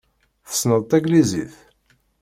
[0.49, 1.55] Tessneḍ taglizit?